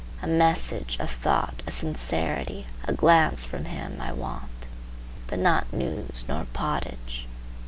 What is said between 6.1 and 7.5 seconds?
nor pottage.